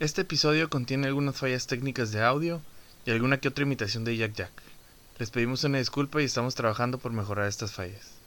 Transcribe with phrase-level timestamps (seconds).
[0.00, 2.60] Este episodio contiene algunas fallas técnicas de audio
[3.06, 4.50] y alguna que otra imitación de Jack Jack.
[5.20, 8.20] Les pedimos una disculpa y estamos trabajando por mejorar estas fallas.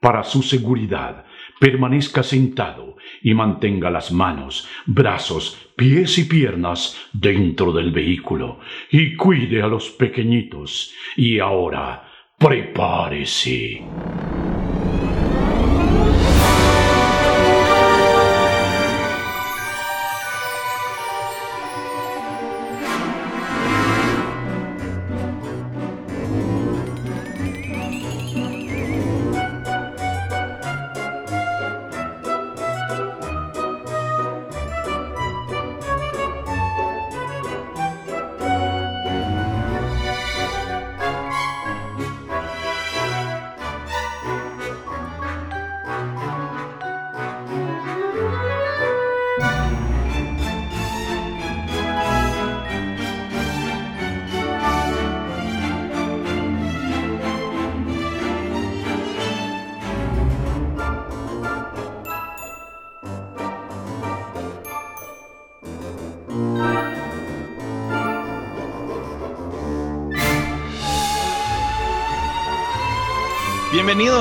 [0.00, 1.26] Para su seguridad,
[1.60, 9.60] permanezca sentado y mantenga las manos, brazos, pies y piernas dentro del vehículo y cuide
[9.60, 10.94] a los pequeñitos.
[11.16, 13.82] Y ahora, prepárese.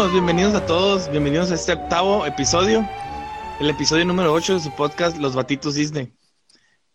[0.07, 2.87] Bienvenidos, bienvenidos a todos, bienvenidos a este octavo episodio,
[3.59, 6.13] el episodio número 8 de su podcast Los Batitos Disney.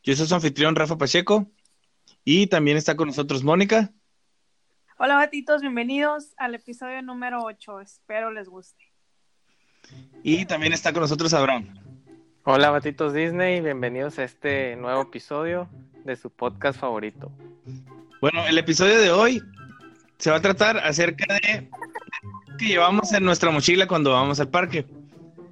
[0.03, 1.47] Yo soy su anfitrión Rafa Pacheco
[2.25, 3.93] y también está con nosotros Mónica.
[4.97, 8.83] Hola batitos, bienvenidos al episodio número 8, espero les guste.
[10.23, 11.69] Y también está con nosotros Abraham.
[12.45, 15.69] Hola Batitos Disney, bienvenidos a este nuevo episodio
[16.05, 17.31] de su podcast favorito.
[18.23, 19.43] Bueno, el episodio de hoy
[20.17, 21.69] se va a tratar acerca de
[22.59, 24.87] que llevamos en nuestra mochila cuando vamos al parque.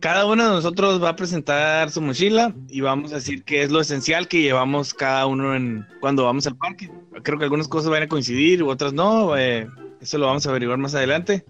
[0.01, 3.71] Cada uno de nosotros va a presentar su mochila y vamos a decir qué es
[3.71, 6.91] lo esencial que llevamos cada uno en cuando vamos al parque.
[7.23, 9.37] Creo que algunas cosas van a coincidir otras no.
[9.37, 9.69] eh,
[10.01, 11.45] eso lo vamos a averiguar más adelante.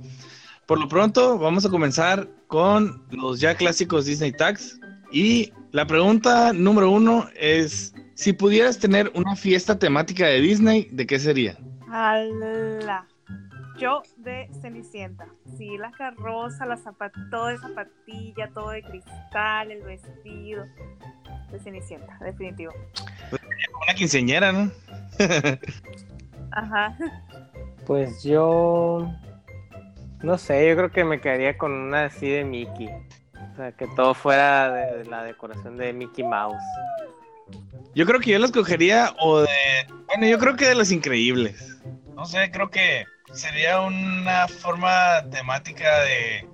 [0.66, 4.80] Por lo pronto, vamos a comenzar con los ya clásicos Disney Tags.
[5.12, 11.06] Y la pregunta número uno es: si pudieras tener una fiesta temática de Disney, ¿de
[11.06, 11.56] qué sería?
[11.88, 13.06] Ala.
[13.80, 15.26] Yo de Cenicienta.
[15.56, 20.66] Sí, la carroza, la zapat todo de zapatilla, todo de cristal, el vestido.
[21.50, 22.72] De Cenicienta, definitivo.
[23.30, 24.70] Una quinceañera, ¿no?
[26.52, 26.96] Ajá.
[27.86, 29.10] Pues yo
[30.22, 32.88] no sé, yo creo que me quedaría con una así de Mickey.
[32.88, 36.62] O sea, que todo fuera de la decoración de Mickey Mouse.
[37.94, 39.48] Yo creo que yo la escogería o de.
[40.06, 41.78] Bueno, yo creo que de los increíbles.
[42.14, 46.48] No sé, creo que sería una forma temática de.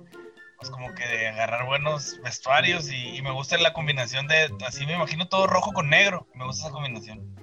[0.57, 4.49] Pues como que de agarrar buenos vestuarios y, me gusta la combinación de.
[4.65, 6.27] Así me imagino todo rojo con negro.
[6.33, 7.35] Me gusta esa combinación.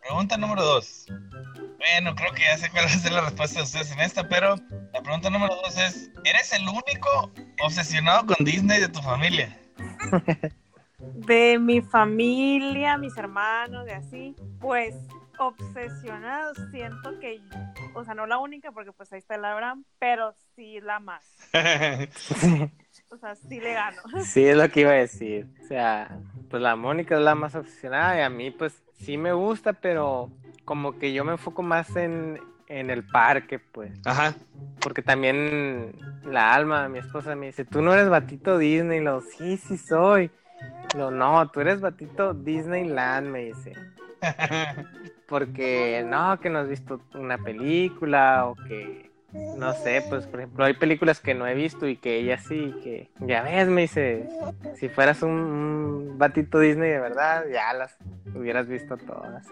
[0.00, 1.06] Pregunta número dos.
[1.78, 4.56] Bueno, creo que ya sé cuál ser la respuesta de ustedes en esta, pero
[4.92, 7.30] la pregunta número dos es: ¿Eres el único
[7.60, 9.58] obsesionado con Disney de tu familia?
[11.02, 14.94] De mi familia, mis hermanos, de así, pues
[15.48, 17.40] obsesionados, siento que,
[17.94, 21.24] o sea, no la única, porque pues ahí está el Abraham, pero sí la más.
[23.10, 24.00] O sea, sí le gano.
[24.24, 25.46] Sí, es lo que iba a decir.
[25.62, 29.34] O sea, pues la Mónica es la más obsesionada y a mí pues sí me
[29.34, 30.30] gusta, pero
[30.64, 33.92] como que yo me enfoco más en, en el parque, pues.
[34.06, 34.34] Ajá.
[34.80, 39.20] Porque también la alma, mi esposa me dice, tú no eres batito Disney, y lo,
[39.20, 40.30] sí, sí soy.
[40.96, 43.74] Lo, no, tú eres batito Disneyland, me dice.
[45.32, 49.10] Porque no, que no has visto una película o que,
[49.56, 52.74] no sé, pues por ejemplo, hay películas que no he visto y que ella sí,
[52.84, 54.28] que ya ves, me dice,
[54.74, 57.96] si fueras un, un batito Disney de verdad, ya las
[58.34, 59.46] hubieras visto todas.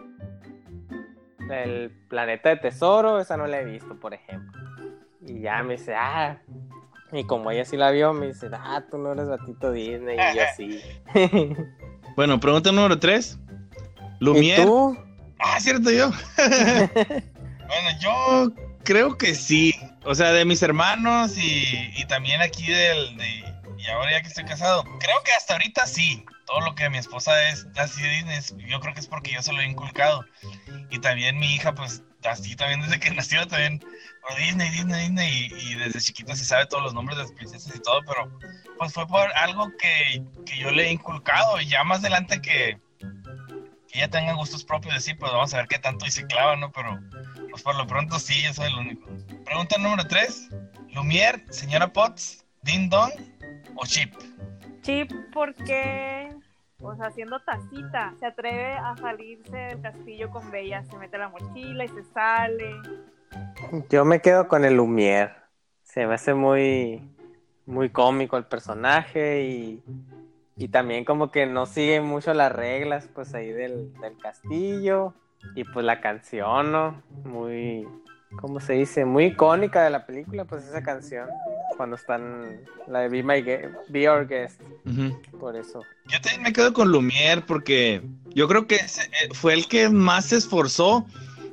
[1.48, 4.60] El planeta de tesoro, esa no la he visto, por ejemplo.
[5.22, 6.42] Y ya me dice, ah,
[7.10, 10.36] y como ella sí la vio, me dice, ah, tú no eres batito Disney, y
[10.36, 10.80] yo sí.
[12.16, 13.38] Bueno, pregunta número tres.
[14.20, 14.66] ¿Y Lumière.
[14.66, 15.09] tú?
[15.42, 16.10] Ah, cierto, yo.
[16.36, 18.52] bueno, yo
[18.84, 19.74] creo que sí.
[20.04, 23.16] O sea, de mis hermanos y, y también aquí del.
[23.16, 23.44] De,
[23.78, 26.24] y ahora ya que estoy casado, creo que hasta ahorita sí.
[26.46, 29.40] Todo lo que mi esposa es así de Disney, yo creo que es porque yo
[29.40, 30.24] se lo he inculcado.
[30.90, 35.48] Y también mi hija, pues así también desde que nació, también por Disney, Disney, Disney.
[35.48, 38.36] Y, y desde chiquita se sabe todos los nombres de las princesas y todo, pero
[38.78, 41.60] pues fue por algo que, que yo le he inculcado.
[41.60, 42.78] Y ya más adelante que,
[43.90, 46.26] que ella tenga gustos propios de sí, pues vamos a ver qué tanto y se
[46.26, 46.70] clava, ¿no?
[46.72, 46.98] Pero
[47.50, 49.08] pues por lo pronto sí, yo soy el único.
[49.44, 50.50] Pregunta número 3.
[50.94, 53.12] Lumière, señora Potts, Ding Dong
[53.76, 54.14] o Chip.
[54.82, 56.34] Chip, porque
[56.82, 61.28] o sea, haciendo tacita, se atreve a salirse del castillo con Bella, se mete la
[61.28, 62.74] mochila y se sale.
[63.90, 65.34] Yo me quedo con el Lumière.
[65.82, 67.02] Se me hace muy,
[67.66, 69.82] muy cómico el personaje y,
[70.60, 75.14] y también como que no sigue mucho las reglas pues ahí del, del castillo
[75.56, 77.02] y pues la canción, ¿no?
[77.24, 77.88] Muy,
[78.40, 79.06] ¿cómo se dice?
[79.06, 81.28] Muy icónica de la película, pues esa canción,
[81.78, 84.60] cuando están, la de Be, My Gue- Be Our Guest,
[85.40, 85.80] por eso.
[86.08, 88.02] Yo también me quedo con Lumière porque
[88.34, 88.80] yo creo que eh,
[89.32, 91.06] fue el que más se esforzó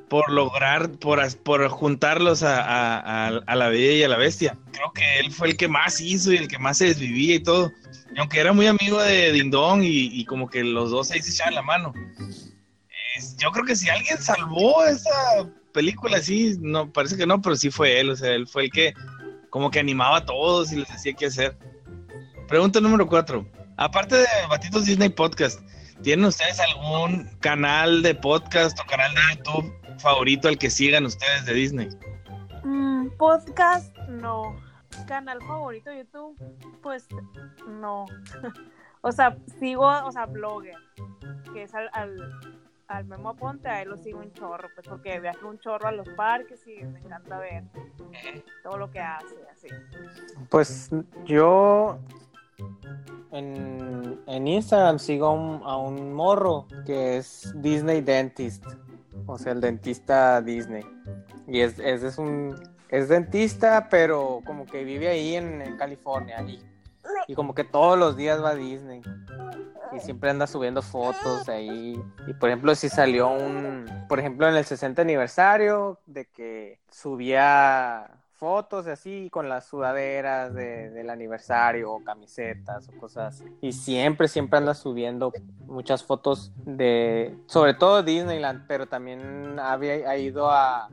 [0.09, 4.57] por lograr, por, por juntarlos a, a- a- a la bella y a la bestia.
[4.71, 7.44] Creo que él fue el que más hizo y el que más se desvivía y
[7.44, 7.71] todo.
[8.15, 11.31] Y aunque era muy amigo de Dindón y, y como que los dos ahí se
[11.31, 11.94] echaban la mano.
[13.38, 15.09] Yo creo que si alguien salvó esa
[15.74, 18.12] película así, no, parece que no, pero sí fue él.
[18.12, 18.94] O sea, él fue el que
[19.50, 21.57] como que animaba a todos y les decía qué hacer.
[22.48, 23.45] Pregunta número cuatro.
[23.75, 25.60] Aparte de Batitos Disney Podcast,
[26.02, 31.46] ¿tienen ustedes algún canal de podcast o canal de YouTube favorito al que sigan ustedes
[31.46, 31.90] de Disney?
[32.64, 34.56] Mm, podcast, no.
[35.08, 36.38] Canal favorito de YouTube,
[36.82, 37.08] pues
[37.68, 38.06] no.
[39.02, 40.76] o sea, sigo, o sea, blogger,
[41.54, 42.40] que es al, al,
[42.88, 45.92] al Memo Aponte, a él lo sigo un chorro, pues porque viaja un chorro a
[45.92, 47.64] los parques y me encanta ver
[48.64, 49.68] todo lo que hace, así.
[50.50, 50.90] Pues
[51.26, 52.00] yo
[53.31, 58.65] en, en Instagram sigo a un, morro que es Disney Dentist,
[59.25, 60.83] o sea, el dentista Disney.
[61.48, 62.56] Y es, es, es un
[62.89, 66.62] es dentista, pero como que vive ahí en, California y,
[67.27, 69.01] y como que todos los días va a Disney.
[69.94, 72.01] Y siempre anda subiendo fotos ahí.
[72.27, 78.10] Y por ejemplo, si salió un, por ejemplo, en el 60 aniversario de que subía
[78.38, 83.44] fotos así con las sudaderas de- del aniversario o camisetas o cosas.
[83.62, 85.31] Y siempre, siempre anda subiendo
[85.66, 90.89] muchas fotos de, sobre todo Disneyland, pero también había ha ido a,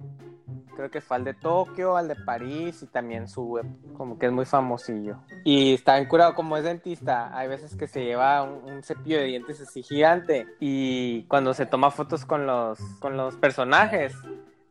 [0.75, 3.63] creo que fue al de Tokio, al de París y también sube,
[3.97, 5.19] como que es muy famosillo.
[5.45, 9.25] Y está curado como es dentista, hay veces que se lleva un, un cepillo de
[9.25, 14.15] dientes así gigante y cuando se toma fotos con los, con los personajes,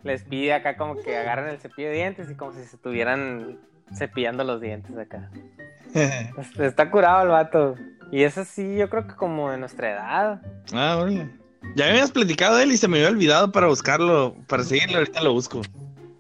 [0.04, 3.60] les pide acá como que agarren el cepillo de dientes y como si se estuvieran
[3.96, 5.30] cepillando los dientes acá.
[5.94, 7.76] Es- Está curado el vato.
[8.12, 10.42] Y es así, yo creo que como de nuestra edad.
[10.74, 11.30] ah, órale.
[11.76, 14.98] Ya me habías platicado de él y se me había olvidado para buscarlo, para seguirlo,
[14.98, 15.62] ahorita lo busco.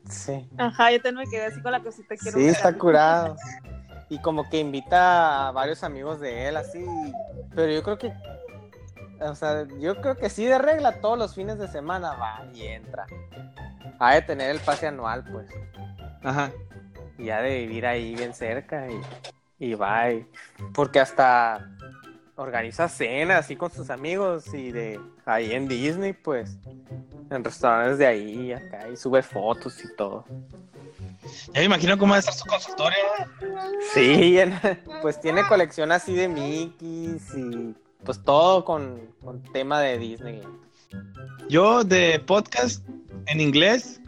[0.09, 0.47] Sí.
[0.57, 3.36] Ajá, yo también me quedé así con la cosita quiero Sí, está curado.
[4.09, 6.83] Y como que invita a varios amigos de él, así.
[7.56, 8.13] Pero yo creo que.
[9.21, 12.63] O sea, yo creo que sí, de regla, todos los fines de semana va y
[12.68, 13.06] entra.
[13.99, 15.47] Ha de tener el pase anual, pues.
[16.23, 16.51] Ajá.
[17.17, 18.99] Y ha de vivir ahí bien cerca y,
[19.59, 20.11] y va.
[20.11, 20.25] y-
[20.73, 21.69] porque hasta
[22.35, 26.57] organiza cenas así con sus amigos y de ahí en Disney, pues.
[27.29, 28.87] En restaurantes de ahí y acá.
[28.89, 30.25] Y sube fotos y todo.
[31.53, 32.97] Ya me imagino cómo va a estar su consultorio.
[33.93, 34.59] Sí, en-
[35.01, 40.41] pues tiene colección así de Mickeys y pues todo con, con tema de Disney.
[41.49, 42.85] Yo de podcast
[43.27, 44.01] en inglés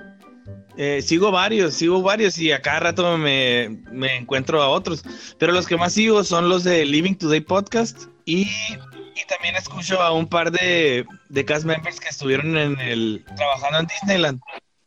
[0.78, 5.04] eh, sigo varios, sigo varios y a cada rato me, me encuentro a otros.
[5.40, 10.02] Pero los que más sigo son los de Living Today Podcast y, y también escucho
[10.02, 14.42] a un par de, de cast members que estuvieron en el trabajando en Disneyland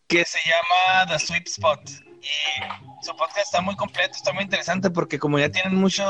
[0.08, 1.80] que se llama The Sweet Spot.
[2.20, 6.04] Y su podcast está muy completo, está muy interesante porque como ya tienen mucho,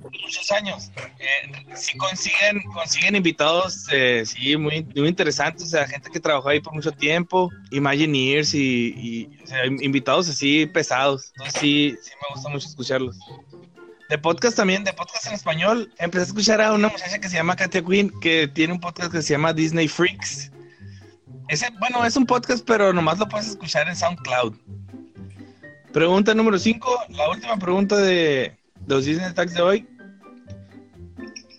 [0.00, 6.10] muchos años, eh, sí consiguen, consiguen invitados, eh, sí, muy, muy interesantes, o sea, gente
[6.10, 11.32] que trabajó ahí por mucho tiempo, Imagineers y, y, o sea, invitados así pesados.
[11.36, 13.16] Entonces sí, sí me gusta mucho escucharlos.
[14.08, 17.36] De podcast también, de podcast en español, empecé a escuchar a una muchacha que se
[17.36, 20.50] llama Katia Quinn, que tiene un podcast que se llama Disney Freaks.
[21.46, 24.54] Ese, bueno, es un podcast, pero nomás lo puedes escuchar en SoundCloud.
[25.92, 28.56] Pregunta número 5, la última pregunta de,
[28.86, 29.88] los Disney Tags de hoy.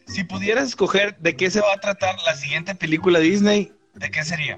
[0.08, 4.24] Si pudieras escoger de qué se va a tratar la siguiente película Disney, ¿de qué
[4.24, 4.58] sería?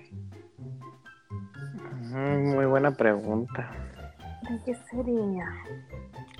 [2.01, 3.71] Mm, Muy buena pregunta.
[4.49, 5.45] ¿De qué sería?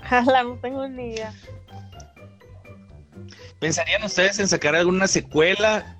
[0.00, 1.32] Ojalá, no tengo ni idea.
[3.58, 5.96] ¿Pensarían ustedes en sacar alguna secuela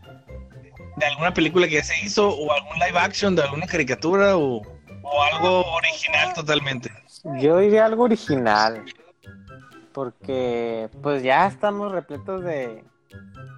[0.96, 4.62] de alguna película que ya se hizo o algún live action de alguna caricatura o,
[5.02, 6.90] o algo original totalmente?
[7.40, 8.84] Yo diría algo original.
[9.92, 12.84] Porque pues ya estamos repletos de...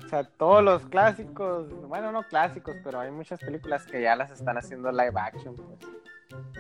[0.05, 4.31] O sea, todos los clásicos, bueno, no clásicos, pero hay muchas películas que ya las
[4.31, 5.57] están haciendo live action.
[5.57, 5.91] Pues.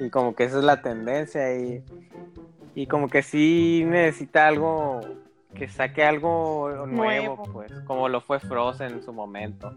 [0.00, 1.84] Y como que esa es la tendencia y,
[2.74, 5.00] y como que sí necesita algo
[5.54, 7.42] que saque algo nuevo, Nuevo.
[7.52, 9.74] pues, como lo fue Frozen en su momento.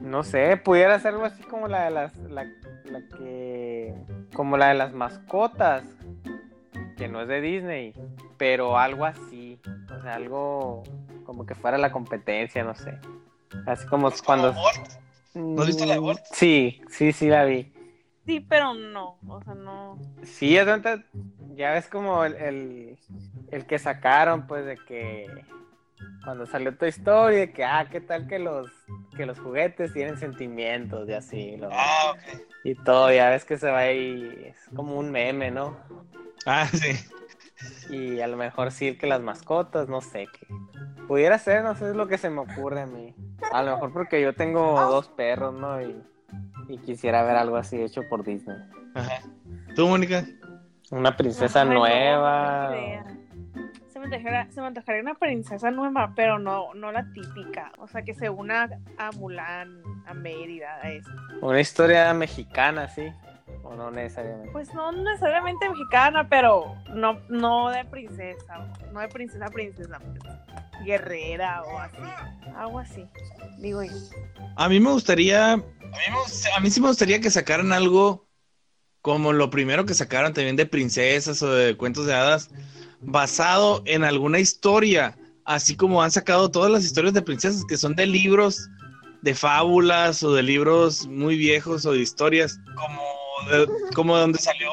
[0.00, 2.44] No sé, pudiera ser algo así como la de las, la,
[2.84, 3.94] la que,
[4.34, 5.82] como la de las mascotas,
[6.98, 7.94] que no es de Disney,
[8.36, 9.58] pero algo así,
[9.96, 10.82] o sea, algo
[11.24, 12.98] como que fuera la competencia, no sé.
[13.66, 14.54] Así como Es como cuando...
[15.34, 16.20] ¿No has visto la de Walt?
[16.32, 17.72] Sí, sí, sí la vi.
[18.26, 19.98] Sí, pero no, o sea, no.
[20.22, 21.02] Sí, es donde
[21.54, 22.98] ya ves como el, el,
[23.52, 25.44] el que sacaron, pues, de que
[26.24, 28.70] cuando salió Toy Story, de que, ah, qué tal que los,
[29.16, 32.40] que los juguetes tienen sentimientos y así, lo- Ah, ok.
[32.64, 35.76] y todo, ya ves que se va ahí, es como un meme, ¿no?
[36.46, 36.96] Ah, sí.
[37.90, 40.46] Y a lo mejor sí que las mascotas, no sé qué.
[41.06, 43.14] Pudiera ser, no sé, es lo que se me ocurre a mí.
[43.52, 45.80] A lo mejor porque yo tengo dos perros, ¿no?
[45.82, 46.00] Y,
[46.68, 48.56] y quisiera ver algo así hecho por Disney.
[48.94, 49.22] Ajá.
[49.74, 50.24] ¿Tú, Mónica?
[50.90, 52.70] Una princesa no, nueva.
[52.70, 53.18] no.
[53.88, 57.72] Se me, antojaría, se me antojaría una princesa nueva, pero no, no la típica.
[57.78, 61.10] O sea, que se una a Mulan, a Mérida, a eso.
[61.42, 63.10] Una historia mexicana, sí.
[63.62, 64.50] O no necesariamente.
[64.52, 68.58] Pues no necesariamente mexicana, pero no, no de princesa.
[68.92, 69.98] No de princesa princesa.
[69.98, 71.96] pues, guerrera o así.
[72.56, 73.04] Algo así,
[73.58, 73.92] digo yo.
[74.56, 75.52] A mí me gustaría.
[75.52, 75.64] A mí,
[76.10, 78.28] me a mí sí me gustaría que sacaran algo
[79.00, 82.50] como lo primero que sacaron también de princesas o de cuentos de hadas,
[83.00, 87.94] basado en alguna historia, así como han sacado todas las historias de princesas que son
[87.94, 88.68] de libros,
[89.22, 93.02] de fábulas o de libros muy viejos o de historias, como
[93.50, 94.70] de, como de donde salió,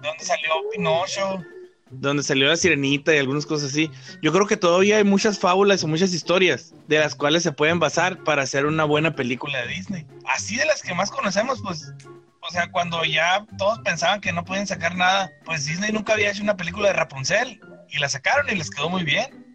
[0.00, 1.44] de donde salió Pinocho,
[1.90, 3.90] de donde salió la sirenita y algunas cosas así.
[4.22, 7.78] Yo creo que todavía hay muchas fábulas o muchas historias de las cuales se pueden
[7.78, 10.06] basar para hacer una buena película de Disney.
[10.26, 11.92] Así de las que más conocemos, pues,
[12.40, 16.30] o sea, cuando ya todos pensaban que no podían sacar nada, pues Disney nunca había
[16.30, 19.46] hecho una película de Rapunzel y la sacaron y les quedó muy bien.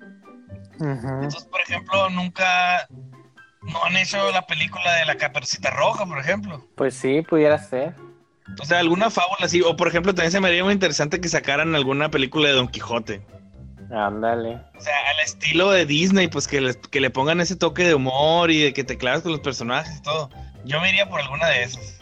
[0.79, 2.85] Entonces, por ejemplo, nunca
[3.61, 6.67] no han hecho la película de la Caperucita Roja, por ejemplo.
[6.75, 7.95] Pues sí, pudiera ser.
[8.59, 11.27] O sea, alguna fábula así, o por ejemplo, también se me haría muy interesante que
[11.27, 13.21] sacaran alguna película de Don Quijote.
[13.91, 14.61] Ándale.
[14.77, 17.95] O sea, al estilo de Disney, pues que le, que le pongan ese toque de
[17.95, 20.29] humor y de que te claves con los personajes y todo.
[20.63, 22.01] Yo me iría por alguna de esas.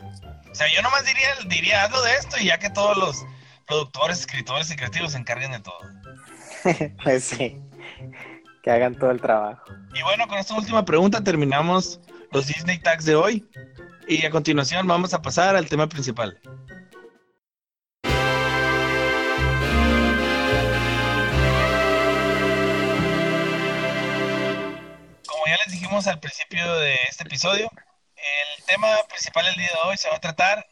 [0.49, 3.25] O sea, yo nomás diría, diría algo de esto y ya que todos los
[3.67, 5.79] productores, escritores y creativos se encarguen de todo.
[7.03, 7.59] pues sí.
[8.61, 9.63] Que hagan todo el trabajo.
[9.93, 11.99] Y bueno, con esta última pregunta terminamos
[12.31, 13.45] los Disney Tags de hoy.
[14.07, 16.39] Y a continuación vamos a pasar al tema principal.
[25.25, 27.69] Como ya les dijimos al principio de este episodio,
[28.15, 30.67] el tema principal del día de hoy se va a tratar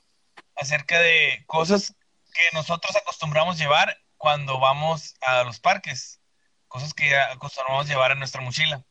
[0.58, 1.96] acerca de cosas
[2.34, 6.20] que nosotros acostumbramos llevar cuando vamos a los parques,
[6.68, 8.84] cosas que acostumbramos llevar en nuestra mochila.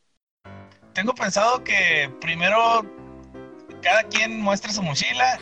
[0.93, 2.83] Tengo pensado que primero
[3.81, 5.39] cada quien muestre su mochila,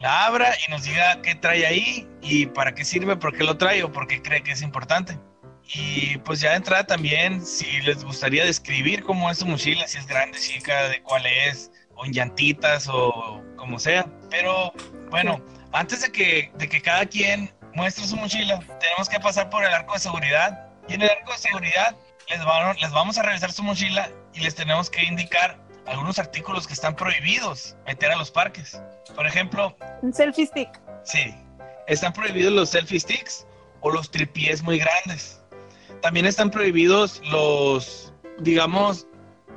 [0.00, 3.56] la abra y nos diga qué trae ahí y para qué sirve, por qué lo
[3.58, 5.18] trae o por qué cree que es importante.
[5.74, 9.98] Y pues ya de entrada también, si les gustaría describir cómo es su mochila, si
[9.98, 14.06] es grande, chica, de cuál es, o en llantitas o como sea.
[14.30, 14.72] Pero
[15.10, 19.62] bueno, antes de que, de que cada quien muestre su mochila, tenemos que pasar por
[19.62, 20.70] el arco de seguridad.
[20.88, 21.94] Y en el arco de seguridad
[22.30, 26.66] les, van- les vamos a revisar su mochila y les tenemos que indicar algunos artículos
[26.66, 28.80] que están prohibidos meter a los parques.
[29.14, 30.68] Por ejemplo, Un selfie stick.
[31.02, 31.34] Sí,
[31.86, 33.46] están prohibidos los selfie sticks
[33.80, 35.42] o los tripiés muy grandes.
[36.02, 39.06] También están prohibidos los, digamos,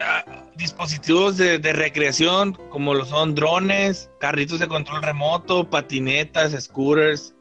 [0.01, 0.23] ah,
[0.55, 7.35] dispositivos de, de recreación como lo son drones, carritos de control remoto, patinetas, scooters,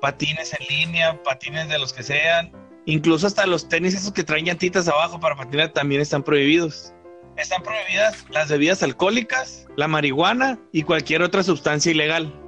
[0.00, 2.52] patines en línea, patines de los que sean.
[2.86, 6.92] Incluso hasta los tenis esos que traen llantitas abajo para patinar también están prohibidos.
[7.40, 12.38] Están prohibidas las bebidas alcohólicas, la marihuana y cualquier otra sustancia ilegal.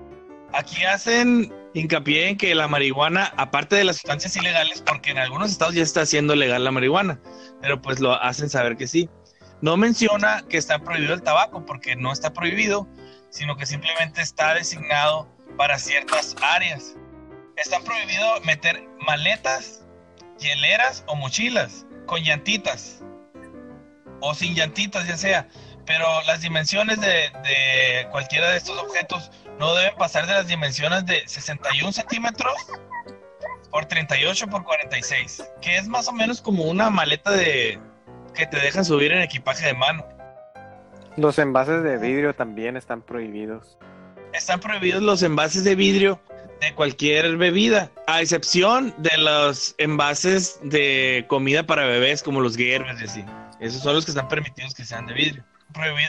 [0.53, 5.51] Aquí hacen hincapié en que la marihuana, aparte de las sustancias ilegales, porque en algunos
[5.51, 7.19] estados ya está siendo legal la marihuana,
[7.63, 9.09] pero pues lo hacen saber que sí.
[9.63, 12.87] No menciona que está prohibido el tabaco, porque no está prohibido,
[13.31, 16.97] sino que simplemente está designado para ciertas áreas.
[17.57, 19.87] Está prohibido meter maletas,
[20.39, 23.03] hieleras o mochilas con llantitas
[24.23, 25.49] o sin llantitas, ya sea.
[25.85, 31.05] Pero las dimensiones de, de cualquiera de estos objetos no deben pasar de las dimensiones
[31.05, 32.55] de 61 centímetros
[33.71, 37.81] por 38 por 46, que es más o menos como una maleta de
[38.35, 40.07] que te dejan subir en equipaje de mano.
[41.17, 43.79] Los envases de vidrio también están prohibidos.
[44.33, 46.21] Están prohibidos los envases de vidrio
[46.61, 52.97] de cualquier bebida, a excepción de los envases de comida para bebés como los Gerber
[53.01, 53.25] y así.
[53.63, 55.45] Esos son los que están permitidos que sean de vidrio.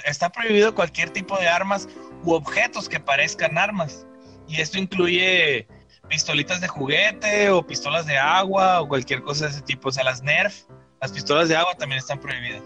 [0.05, 1.87] está prohibido cualquier tipo de armas
[2.23, 4.07] u objetos que parezcan armas.
[4.47, 5.67] Y esto incluye
[6.09, 9.89] pistolitas de juguete o pistolas de agua o cualquier cosa de ese tipo.
[9.89, 10.63] O sea, las Nerf,
[10.99, 12.63] las pistolas de agua también están prohibidas.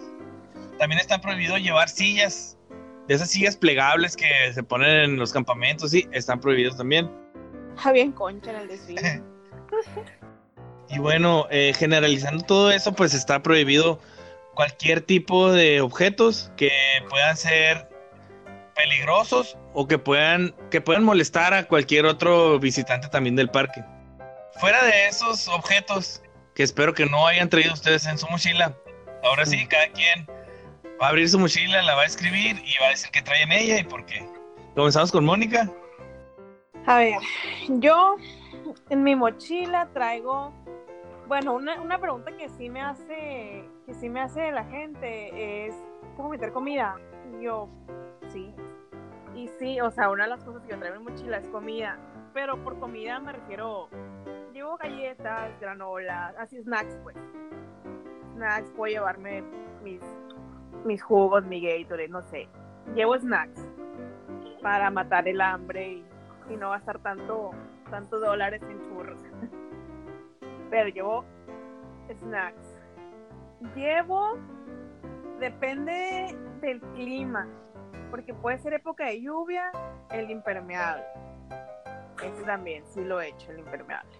[0.80, 2.58] También está prohibido llevar sillas,
[3.10, 7.12] de esas sillas plegables que se ponen en los campamentos, sí, están prohibidos también.
[7.92, 9.22] Bien concha en el desfile.
[10.90, 14.00] y bueno, eh, generalizando todo eso, pues está prohibido
[14.58, 16.72] cualquier tipo de objetos que
[17.12, 17.88] puedan ser
[18.76, 23.84] peligrosos o que puedan, que puedan molestar a cualquier otro visitante también del parque.
[24.60, 26.24] Fuera de esos objetos
[26.56, 28.76] que espero que no hayan traído ustedes en su mochila,
[29.24, 30.26] ahora sí, cada quien
[31.00, 33.44] va a abrir su mochila, la va a escribir y va a decir qué trae
[33.44, 34.28] en ella y por qué.
[34.74, 35.72] Comenzamos con Mónica.
[36.88, 37.20] A ver,
[37.68, 38.16] yo
[38.90, 40.52] en mi mochila traigo,
[41.28, 45.76] bueno, una, una pregunta que sí me hace, que sí me hace la gente es,
[46.16, 46.98] ¿cómo meter comida?
[47.42, 47.70] yo,
[48.30, 48.54] sí.
[49.36, 51.98] Y sí, o sea, una de las cosas que yo traigo en mochila es comida,
[52.34, 53.90] pero por comida me refiero,
[54.54, 57.16] llevo galletas, granolas, así snacks, pues.
[58.34, 59.44] Snacks, puedo llevarme
[59.84, 60.02] mis,
[60.86, 62.48] mis jugos, mi Gatorade, no sé.
[62.96, 63.62] Llevo snacks
[64.62, 66.08] para matar el hambre y
[66.50, 67.52] y no gastar tanto,
[67.90, 69.20] tantos dólares en churros.
[70.70, 71.26] Pero llevo
[72.20, 72.80] snacks.
[73.76, 74.38] Llevo,
[75.40, 77.48] depende del clima,
[78.12, 79.72] porque puede ser época de lluvia,
[80.12, 81.04] el impermeable.
[82.24, 84.12] Ese también, sí lo he hecho, el impermeable.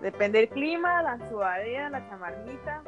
[0.00, 2.82] Depende del clima, la sudadera, la chamarrita.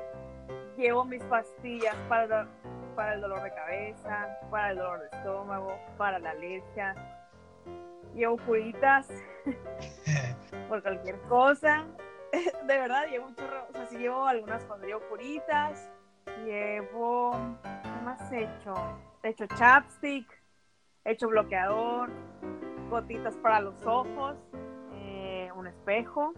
[0.76, 2.46] Llevo mis pastillas para,
[2.94, 6.94] para el dolor de cabeza, para el dolor de estómago, para la alergia,
[8.14, 9.08] llevo curitas
[10.68, 11.86] por cualquier cosa.
[12.66, 15.88] De verdad, llevo un chorro, o sea, sí llevo algunas cosas, llevo curitas,
[16.44, 17.32] llevo,
[17.62, 18.74] ¿qué más he hecho?
[19.22, 20.26] He hecho chapstick,
[21.04, 22.10] he hecho bloqueador,
[22.90, 24.36] gotitas para los ojos,
[24.92, 26.34] eh, un espejo,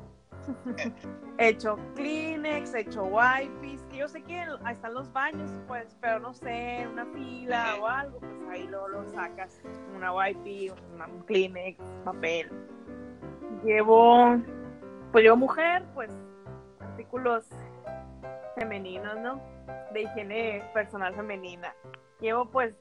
[1.39, 6.21] he hecho Kleenex, he hecho wipes, yo sé que ahí están los baños, pues, pero
[6.21, 9.61] no sé, una fila o algo, pues ahí lo, lo sacas,
[9.95, 12.51] una wipe, un Kleenex, papel.
[13.65, 14.39] Llevo,
[15.13, 16.11] pues llevo mujer, pues,
[16.81, 17.45] artículos
[18.57, 19.41] femeninos, ¿no?
[19.93, 21.75] De higiene personal femenina.
[22.21, 22.75] Llevo, pues,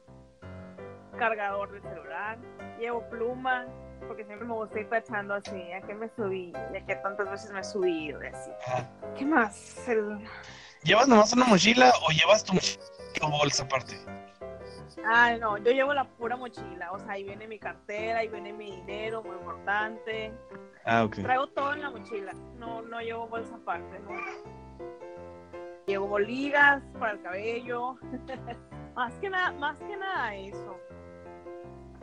[1.18, 2.38] cargador de celular,
[2.80, 3.66] llevo pluma,
[4.08, 7.30] porque siempre me gusta ir tachando así, a qué me subí, y a qué tantas
[7.30, 8.52] veces me he subido, y así.
[9.18, 9.86] ¿Qué más?
[10.84, 12.54] ¿Llevas nomás una mochila o llevas tu,
[13.30, 13.96] bolsa aparte?
[15.06, 18.54] Ah, no, yo llevo la pura mochila, o sea, ahí viene mi cartera, ahí viene
[18.54, 20.34] mi dinero, muy importante.
[20.86, 21.18] Ah, ok.
[21.18, 24.12] Traigo todo en la mochila, no, no llevo bolsa aparte, no.
[25.86, 27.98] Llevo boligas para el cabello,
[28.96, 30.80] más que nada, más que nada eso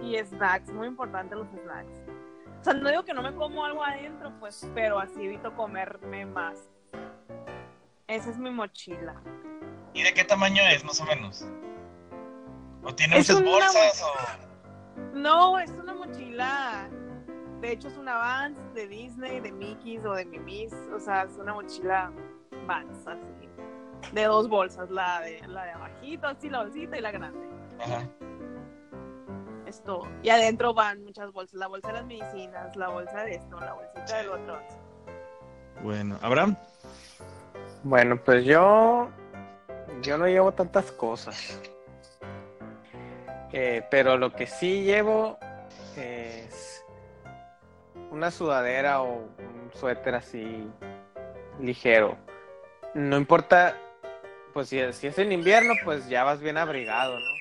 [0.02, 2.02] y snacks, muy importante los snacks.
[2.60, 6.26] O sea, no digo que no me como algo adentro, pues, pero así evito comerme
[6.26, 6.58] más.
[8.06, 9.20] Esa es mi mochila.
[9.94, 11.46] ¿Y de qué tamaño es, más o menos?
[12.86, 14.38] ¿O tiene muchas bolsas
[15.12, 16.88] No, es una mochila.
[17.60, 20.72] De hecho, es una Vans de Disney, de Mickey's o de Mimis.
[20.94, 22.12] O sea, es una mochila
[22.66, 23.48] Vans, así.
[24.12, 27.48] De dos bolsas, la de, la de abajito, así la bolsita y la grande.
[27.80, 28.08] Ajá
[29.66, 30.02] esto.
[30.22, 33.74] Y adentro van muchas bolsas, la bolsa de las medicinas, la bolsa de esto, la
[33.74, 34.58] bolsita del otro.
[35.82, 36.56] Bueno, Abraham.
[37.82, 39.08] Bueno, pues yo,
[40.02, 41.60] yo no llevo tantas cosas.
[43.52, 45.38] Eh, pero lo que sí llevo
[45.96, 46.84] es
[48.10, 50.68] una sudadera o un suéter así
[51.60, 52.16] ligero.
[52.94, 53.76] No importa,
[54.52, 57.36] pues si, si es en invierno, pues ya vas bien abrigado, ¿no?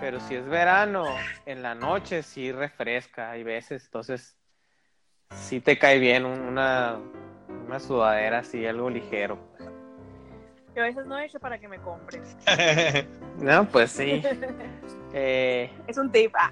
[0.00, 1.04] Pero si es verano,
[1.46, 4.36] en la noche sí refresca, hay veces, entonces
[5.30, 6.98] sí te cae bien una,
[7.66, 9.38] una sudadera así, algo ligero.
[10.74, 12.36] Yo a veces no he hecho para que me compres.
[13.38, 14.22] no, pues sí.
[15.12, 16.34] Eh, es un tip.
[16.38, 16.50] Ah.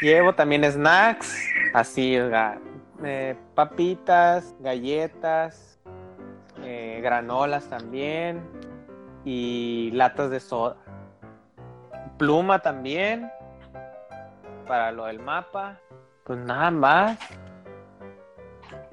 [0.00, 1.36] Llevo también snacks,
[1.74, 2.16] así,
[3.04, 5.78] eh, papitas, galletas,
[6.62, 8.42] eh, granolas también
[9.24, 10.76] y latas de soda
[12.20, 13.32] pluma también
[14.68, 15.78] para lo del mapa.
[16.24, 17.18] Pues nada más.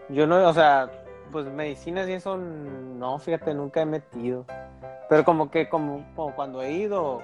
[0.07, 0.89] Yo no, o sea,
[1.33, 4.45] pues medicinas y eso no, fíjate, nunca he metido.
[5.09, 6.05] Pero como que como,
[6.37, 7.21] cuando he ido,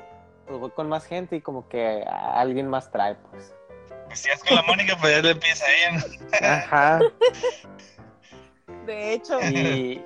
[0.47, 3.55] pues voy con más gente y como que alguien más trae, pues.
[4.01, 5.91] Porque si es con la Mónica, pues ya le empieza a ella.
[5.97, 6.47] ¿no?
[6.47, 6.99] Ajá.
[8.85, 10.01] De hecho, Y,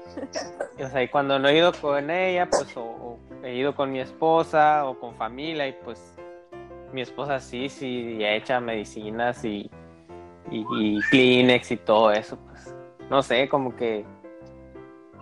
[0.77, 3.75] y, o sea, y cuando no he ido con ella, pues o, o he ido
[3.75, 6.13] con mi esposa o con familia y pues
[6.91, 9.69] mi esposa sí, sí echa medicinas y,
[10.51, 12.75] y, y Kleenex y todo eso, pues
[13.09, 14.05] no sé, como que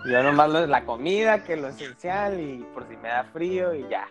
[0.06, 3.88] yo nomás lo, la comida, que lo esencial y por si me da frío y
[3.90, 4.08] ya,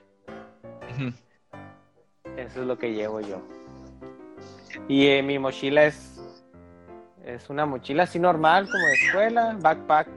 [2.37, 3.40] eso es lo que llevo yo.
[4.88, 6.14] Y eh, mi mochila es
[7.24, 10.09] es una mochila así normal, como de escuela, backpack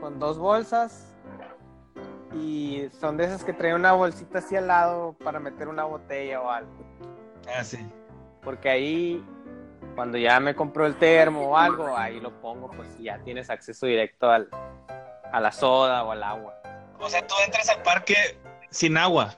[0.00, 1.14] con dos bolsas.
[2.34, 6.40] Y son de esas que traen una bolsita así al lado para meter una botella
[6.40, 6.72] o algo.
[7.56, 7.78] Ah, sí.
[8.42, 9.24] Porque ahí,
[9.94, 13.50] cuando ya me compro el termo o algo, ahí lo pongo, pues y ya tienes
[13.50, 14.48] acceso directo al,
[15.32, 16.54] a la soda o al agua.
[17.00, 18.16] O sea, tú entras al parque
[18.70, 19.34] sin agua.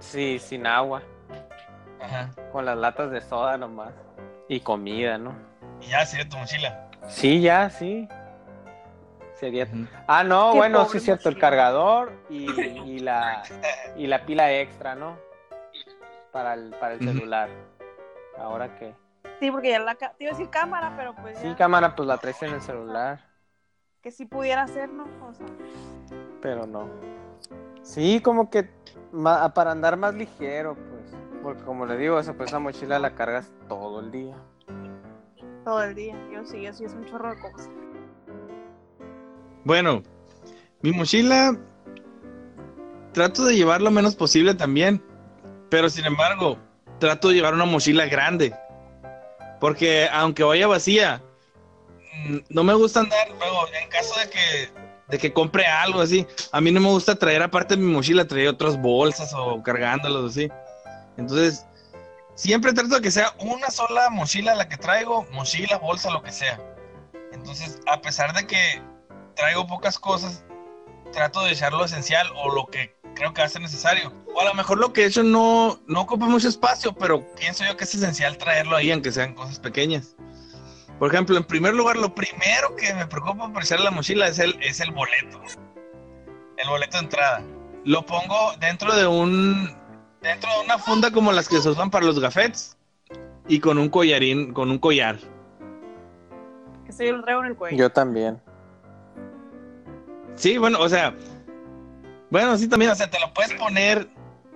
[0.00, 1.02] Sí, sin agua,
[2.00, 2.30] Ajá.
[2.52, 3.92] con las latas de soda nomás.
[4.48, 5.34] Y comida, ¿no?
[5.80, 6.88] Y ya sería tu mochila.
[7.08, 8.08] Sí, ya, sí.
[9.34, 9.86] Sería Ujú.
[10.06, 13.42] Ah, no, Qué bueno, sí es cierto, el cargador y, y la
[13.96, 15.16] y la pila extra, ¿no?
[16.32, 17.48] Para el, para el celular.
[18.38, 18.94] Ahora que.
[19.38, 22.18] sí, porque ya la te iba a decir cámara, pero pues Sí, cámara, pues la
[22.18, 23.20] traes en el celular,
[24.02, 25.06] que sí pudiera ser, ¿no?
[25.28, 25.46] O sea,
[26.40, 26.88] pero no.
[27.88, 28.68] Sí, como que
[29.12, 31.16] ma- para andar más ligero, pues.
[31.42, 34.36] Porque como le digo, esa, pues, esa mochila la cargas todo el día.
[35.64, 36.14] todo el día.
[36.32, 37.70] Yo sí, yo sí es un chorro de cosas.
[39.64, 40.02] Bueno,
[40.82, 41.56] mi mochila
[43.12, 45.02] trato de llevar lo menos posible también,
[45.70, 46.58] pero sin embargo,
[46.98, 48.54] trato de llevar una mochila grande,
[49.60, 51.22] porque aunque vaya vacía,
[52.26, 56.26] mm, no me gusta andar luego en caso de que de que compre algo así,
[56.52, 60.32] a mí no me gusta traer aparte de mi mochila traer otras bolsas o cargándolos
[60.32, 60.50] así.
[61.16, 61.66] Entonces,
[62.34, 66.32] siempre trato de que sea una sola mochila la que traigo, mochila, bolsa, lo que
[66.32, 66.60] sea.
[67.32, 68.82] Entonces, a pesar de que
[69.34, 70.44] traigo pocas cosas,
[71.12, 74.12] trato de echar lo esencial o lo que creo que hace necesario.
[74.34, 77.64] O a lo mejor lo que he hecho no, no ocupa mucho espacio, pero pienso
[77.64, 80.14] yo que es esencial traerlo ahí, aunque sean cosas pequeñas.
[80.98, 84.38] Por ejemplo, en primer lugar, lo primero que me preocupa por echar la mochila es
[84.38, 85.40] el, es el boleto.
[86.56, 87.42] El boleto de entrada.
[87.84, 89.76] Lo pongo dentro de un
[90.20, 92.76] dentro de una funda como las que se usan para los gafetes
[93.46, 95.18] y con un collarín, con un collar.
[96.88, 97.76] Eso yo lo traigo en el cuello.
[97.76, 98.42] Yo también.
[100.34, 101.14] Sí, bueno, o sea,
[102.30, 104.08] bueno, sí también, o sea, te lo puedes poner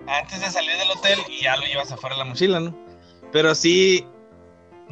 [0.07, 2.75] antes de salir del hotel y ya lo llevas afuera de la mochila, ¿no?
[3.31, 4.05] Pero sí,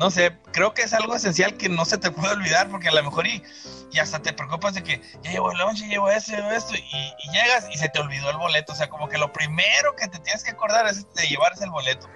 [0.01, 2.91] no sé, creo que es algo esencial que no se te puede olvidar porque a
[2.91, 3.43] lo mejor y,
[3.91, 6.73] y hasta te preocupas de que ya llevo el lunch, ya llevo esto, llevo esto
[6.73, 10.07] y, llegas y se te olvidó el boleto, o sea, como que lo primero que
[10.07, 12.09] te tienes que acordar es de llevar ese boleto.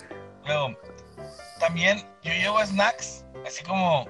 [0.46, 0.72] Luego,
[1.60, 4.08] también yo llevo snacks, así como,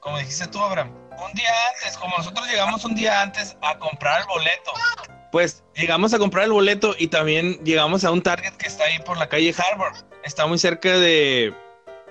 [0.00, 0.90] como dijiste tú, Abraham.
[1.22, 4.72] Un día antes, como nosotros llegamos un día antes a comprar el boleto,
[5.30, 8.98] pues llegamos a comprar el boleto y también llegamos a un Target que está ahí
[9.00, 9.96] por la calle Harvard.
[10.24, 11.54] Está muy cerca de,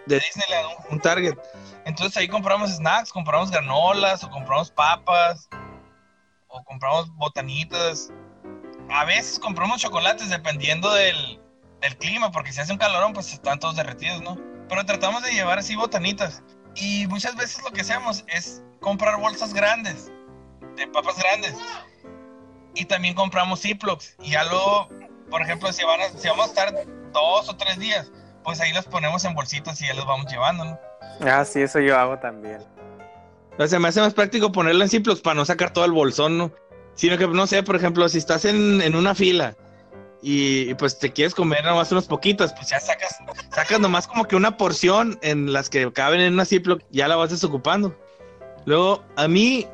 [0.05, 1.37] de Disneyland, un, un Target.
[1.85, 5.49] Entonces ahí compramos snacks, compramos granolas o compramos papas
[6.47, 8.11] o compramos botanitas.
[8.89, 11.39] A veces compramos chocolates dependiendo del,
[11.99, 14.37] clima, porque si hace un calorón, pues están todos derretidos, ¿no?
[14.69, 16.43] Pero tratamos de llevar así botanitas.
[16.75, 20.11] Y muchas veces lo que hacemos es comprar bolsas grandes,
[20.75, 21.55] de papas grandes.
[22.75, 24.15] Y también compramos Ziplocs.
[24.21, 24.87] Y ya luego,
[25.29, 26.73] por ejemplo, si, van a- si vamos a estar
[27.11, 28.11] dos o tres días,
[28.43, 30.79] pues ahí los ponemos en bolsitas y ya los vamos llevando, ¿no?
[31.21, 32.61] Ah, sí, eso yo hago también.
[33.57, 36.37] O sea, me hace más práctico ponerlo en Ziplocs para no sacar todo el bolsón,
[36.37, 36.51] ¿no?
[36.95, 39.55] Sino que, no sé, por ejemplo, si estás en, en una fila
[40.21, 43.17] y, y, pues te quieres comer nomás unos poquitos, pues ya sacas,
[43.53, 47.15] sacas nomás como que una porción en las que caben en una Ziploc, ya la
[47.15, 47.95] vas desocupando.
[48.65, 49.67] Luego, a mí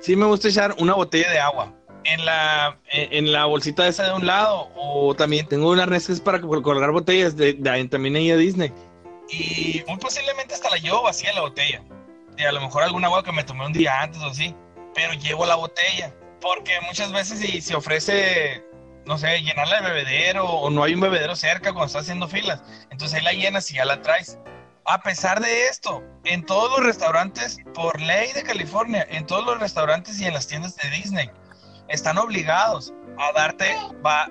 [0.00, 1.75] sí me gusta echar una botella de agua
[2.08, 6.12] en la, en, la bolsita esa de un lado, o también tengo un arnés que
[6.12, 8.72] es para col- colgar botellas de, de- también ahí a Disney.
[9.28, 11.82] Y muy posiblemente hasta la llevo vacía la botella.
[12.38, 14.54] Y a lo mejor algún agua que me tomé un día antes o así,
[14.94, 16.14] pero llevo la botella.
[16.40, 18.62] Porque muchas veces si se ofrece,
[19.06, 22.62] no sé, llenarla de bebedero o no hay un bebedero cerca cuando estás haciendo filas,
[22.90, 24.38] entonces ahí la llenas y ya la traes.
[24.84, 29.58] A pesar de esto, en todos los restaurantes, por ley de California, en todos los
[29.58, 31.28] restaurantes y en las tiendas de Disney,
[31.88, 33.76] están obligados a darte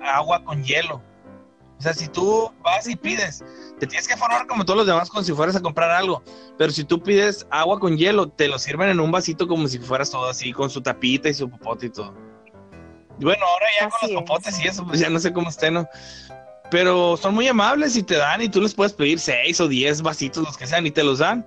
[0.04, 1.02] agua con hielo.
[1.78, 3.44] O sea, si tú vas y pides,
[3.78, 6.22] te tienes que formar como todos los demás como si fueras a comprar algo.
[6.56, 9.78] Pero si tú pides agua con hielo, te lo sirven en un vasito como si
[9.78, 12.14] fueras todo así, con su tapita y su popote y todo.
[13.18, 14.16] Y bueno, ahora ya con los es.
[14.16, 15.86] popotes y eso, pues ya no sé cómo esté, ¿no?
[16.70, 20.02] pero son muy amables y te dan y tú les puedes pedir seis o diez
[20.02, 21.46] vasitos, los que sean, y te los dan.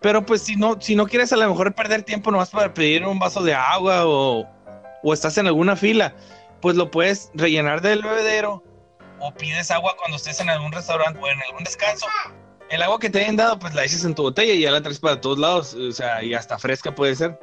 [0.00, 3.04] Pero pues si no, si no quieres a lo mejor perder tiempo nomás para pedir
[3.04, 4.48] un vaso de agua o,
[5.02, 6.14] o estás en alguna fila,
[6.60, 8.62] pues lo puedes rellenar del bebedero
[9.20, 12.06] o pides agua cuando estés en algún restaurante o en algún descanso.
[12.70, 14.82] El agua que te hayan dado, pues la echas en tu botella y ya la
[14.82, 17.38] traes para todos lados, o sea, y hasta fresca puede ser.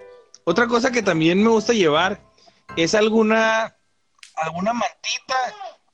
[0.46, 2.22] Otra cosa que también me gusta llevar
[2.76, 3.76] es alguna,
[4.36, 5.36] alguna mantita,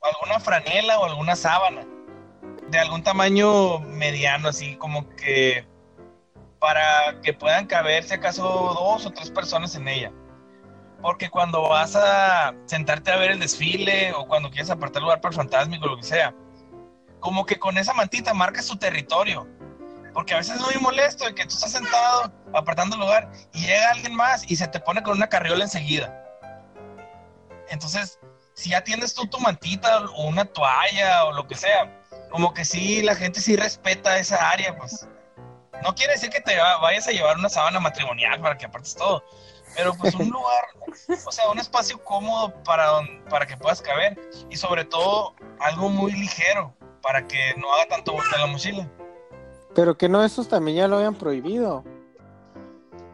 [0.02, 1.86] alguna franela o alguna sábana
[2.70, 5.68] de algún tamaño mediano, así como que
[6.60, 10.12] para que puedan caber si acaso dos o tres personas en ella.
[11.04, 15.32] Porque cuando vas a sentarte a ver el desfile o cuando quieres apartar lugar para
[15.32, 16.34] el fantasmico lo que sea,
[17.20, 19.46] como que con esa mantita marcas tu territorio.
[20.14, 23.92] Porque a veces es muy molesto de que tú estás sentado apartando lugar y llega
[23.92, 26.24] alguien más y se te pone con una carriola enseguida.
[27.70, 28.18] Entonces,
[28.54, 32.64] si ya tienes tú tu mantita o una toalla o lo que sea, como que
[32.64, 35.06] sí, la gente sí respeta esa área, pues.
[35.82, 39.24] No quiere decir que te vayas a llevar una sábana matrimonial para que apartes todo,
[39.76, 40.66] pero pues un lugar,
[41.26, 46.12] o sea, un espacio cómodo para, para que puedas caber y sobre todo algo muy
[46.12, 48.90] ligero para que no haga tanto vuelta la mochila.
[49.76, 51.84] Pero que no, esos también ya lo habían prohibido.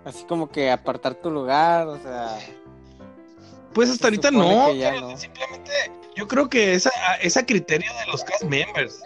[0.06, 2.38] Así como que apartar tu lugar, o sea.
[3.74, 4.68] Pues hasta ahorita no,
[5.18, 5.72] simplemente
[6.16, 9.02] yo creo que es a, criterio de los cast members.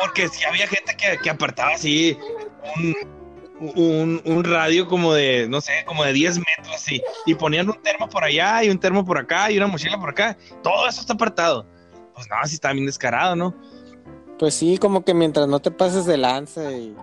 [0.00, 2.18] Porque si había gente que, que apartaba así
[2.76, 2.94] un,
[3.60, 8.08] un, radio como de, no sé, como de 10 metros así, y ponían un termo
[8.08, 11.12] por allá y un termo por acá y una mochila por acá, todo eso está
[11.12, 11.66] apartado.
[12.14, 13.54] Pues no, así está bien descarado, ¿no?
[14.38, 16.96] Pues sí, como que mientras no te pases de lance y,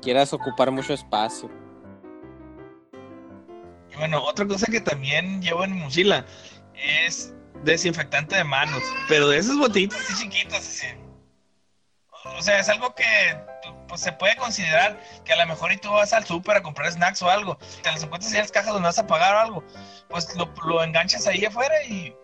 [0.00, 1.50] quieras ocupar mucho espacio.
[3.92, 6.24] Y bueno, otra cosa que también llevo en mi mochila
[7.06, 10.86] es desinfectante de manos, pero de esas botellitas así chiquitas, así.
[12.24, 13.04] O sea, es algo que
[13.88, 16.90] pues, se puede considerar que a lo mejor y tú vas al súper a comprar
[16.90, 19.64] snacks o algo, te las encuentras en las cajas donde vas a pagar o algo,
[20.08, 22.14] pues lo, lo enganchas ahí afuera y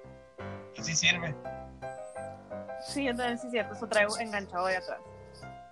[0.79, 1.35] así sirve.
[2.87, 4.99] Sí, entonces sí es cierto, eso traigo enganchado de atrás.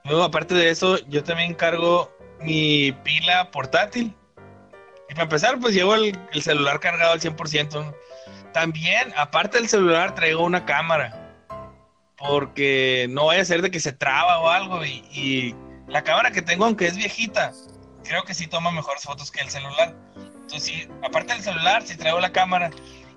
[0.04, 4.14] Luego, aparte de eso, yo también cargo mi pila portátil.
[5.08, 7.94] Y para empezar, pues llevo el, celular cargado al 100%.
[8.52, 11.25] También, aparte del celular, traigo una cámara.
[12.16, 14.84] Porque no vaya a ser de que se traba o algo.
[14.84, 15.54] Y,
[15.88, 17.52] la cámara que tengo, aunque es viejita,
[18.02, 19.94] creo que sí toma mejores fotos que el celular.
[20.16, 22.70] Entonces, sí, aparte del celular, sí traigo la cámara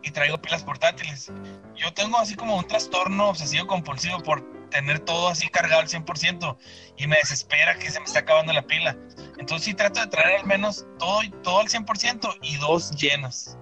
[0.04, 1.32] y traigo pilas portátiles.
[1.76, 6.58] Yo tengo así como un trastorno obsesivo compulsivo por tener todo así cargado al 100%
[6.98, 8.96] y me desespera que se me esté acabando la pila.
[9.38, 13.58] Entonces sí trato de traer al menos todo, todo al 100% y dos llenas.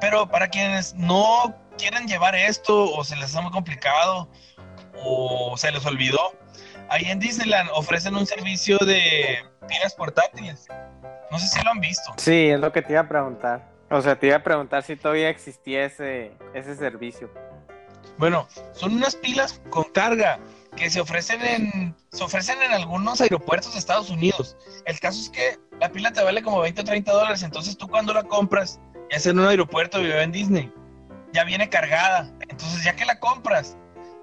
[0.00, 4.28] Pero para quienes no quieren llevar esto o se les hace muy complicado
[5.02, 6.32] o se les olvidó,
[6.90, 10.66] ahí en Disneyland ofrecen un servicio de pilas portátiles.
[11.30, 12.12] No sé si lo han visto.
[12.16, 13.70] Sí, es lo que te iba a preguntar.
[13.90, 17.30] O sea, te iba a preguntar si todavía existía ese, ese servicio.
[18.18, 20.38] Bueno, son unas pilas con carga
[20.76, 24.56] que se ofrecen en se ofrecen en algunos aeropuertos de Estados Unidos.
[24.86, 27.86] El caso es que la pila te vale como 20 o 30 dólares, entonces tú
[27.88, 30.72] cuando la compras, ya sea en un aeropuerto o en Disney,
[31.32, 32.30] ya viene cargada.
[32.48, 33.76] Entonces ya que la compras,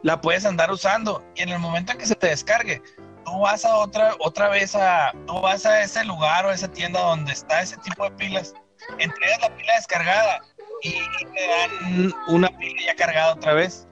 [0.04, 2.82] la puedes andar usando y en el momento en que se te descargue,
[3.26, 6.68] tú vas a otra otra vez a tú vas a ese lugar o a esa
[6.68, 8.54] tienda donde está ese tipo de pilas
[9.00, 10.42] entregas la pila descargada
[10.82, 13.88] y, te dan una pila ya cargada otra vez.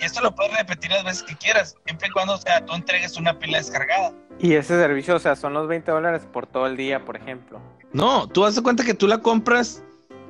[0.00, 3.16] Y esto lo puedes repetir las veces que quieras, siempre y cuando sea, tú entregues
[3.16, 4.12] una pila descargada.
[4.38, 7.60] Y ese servicio, o sea, son los 20 dólares por todo el día, por ejemplo.
[7.92, 9.82] No, tú das cuenta que tú la compras,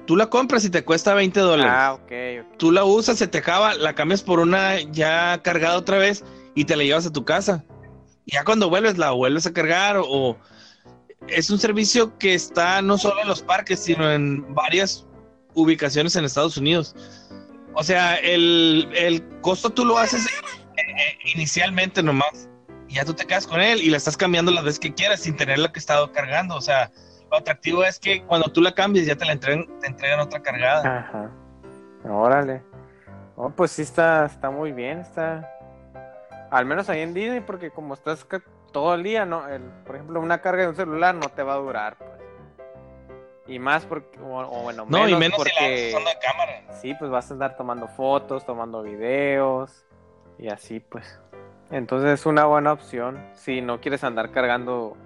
[0.09, 1.71] tú la compras y te cuesta 20 dólares.
[1.77, 2.57] Ah, ok.
[2.57, 6.65] Tú la usas, se te acaba, la cambias por una ya cargada otra vez y
[6.65, 7.63] te la llevas a tu casa.
[8.25, 10.39] Ya cuando vuelves, la vuelves a cargar o
[11.27, 15.07] es un servicio que está no solo en los parques, sino en varias
[15.53, 16.97] ubicaciones en Estados Unidos.
[17.75, 20.31] O sea, el, costo tú lo haces eh,
[20.79, 22.49] eh, inicialmente nomás.
[22.89, 25.21] Y ya tú te quedas con él y la estás cambiando las veces que quieras
[25.21, 26.57] sin tener lo que estado cargando.
[26.57, 26.91] O sea,
[27.31, 30.41] lo atractivo es que cuando tú la cambies ya te la entregan, te entregan otra
[30.41, 30.99] cargada.
[30.99, 31.31] Ajá.
[32.05, 32.63] Órale.
[33.37, 35.49] Oh, pues sí está, está muy bien, está.
[36.51, 38.27] Al menos ahí en Disney, porque como estás
[38.73, 39.47] todo el día, ¿no?
[39.49, 42.11] El, por ejemplo, una carga de un celular no te va a durar, pues.
[43.47, 46.63] Y más porque, o, bueno, no, y menos porque, si la cámara.
[46.81, 49.87] Sí, pues vas a andar tomando fotos, tomando videos
[50.39, 51.21] y así, pues.
[51.71, 54.97] Entonces es una buena opción si no quieres andar cargando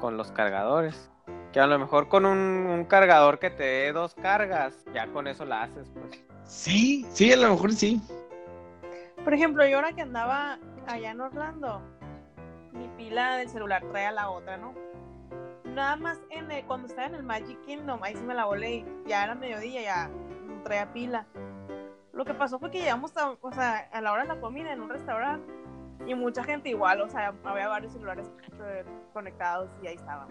[0.00, 1.10] con los cargadores.
[1.52, 5.26] Que a lo mejor con un, un cargador que te dé dos cargas, ya con
[5.26, 6.24] eso la haces, pues.
[6.44, 8.00] Sí, sí, a lo mejor sí.
[9.24, 11.82] Por ejemplo, yo ahora que andaba allá en Orlando,
[12.72, 14.74] mi pila del celular trae a la otra, ¿no?
[15.64, 18.76] Nada más en el- cuando estaba en el Magic Kingdom, ahí sí me la volé
[18.76, 21.26] y ya era mediodía, ya no traía pila.
[22.12, 24.72] Lo que pasó fue que llegamos a, o sea, a la hora de la comida
[24.72, 25.52] en un restaurante
[26.06, 28.30] y mucha gente igual, o sea, había varios celulares
[29.12, 30.28] conectados y ahí estaban.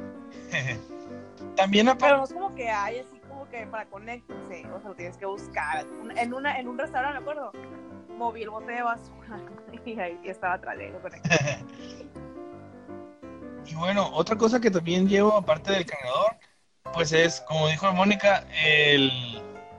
[1.55, 4.95] También Pero no es como que hay así como que para conectarse, o sea, lo
[4.95, 5.85] tienes que buscar.
[6.15, 7.51] En, una, en un restaurante, me acuerdo,
[8.17, 9.39] moví el bote de basura
[9.85, 11.65] y ahí estaba atrás de él conectado.
[13.65, 16.35] y bueno, otra cosa que también llevo aparte del cargador,
[16.93, 19.11] pues es, como dijo Mónica, el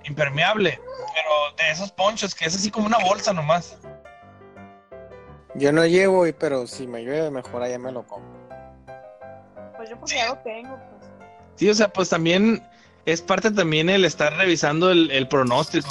[0.04, 0.80] impermeable,
[1.14, 3.78] pero de esos ponchos, que es así como una bolsa nomás.
[5.60, 8.48] Yo no llevo, y- pero si me llueve, mejor allá me lo compro.
[9.76, 11.10] Pues yo porque ya lo tengo, pues.
[11.56, 12.66] Sí, o sea, pues también
[13.04, 15.88] es parte también el estar revisando el, el pronóstico.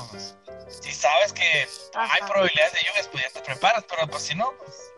[0.67, 1.43] Si sabes que
[1.93, 4.91] hay probabilidades de lluvias, pues ya te preparas, pero pues si no, pues...